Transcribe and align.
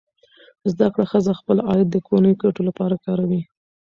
زده 0.71 0.87
کړه 0.93 1.05
ښځه 1.11 1.31
خپل 1.39 1.57
عاید 1.69 1.87
د 1.91 1.97
کورنۍ 2.07 2.33
ګټو 2.43 2.61
لپاره 2.69 2.95
کاروي. 3.05 3.41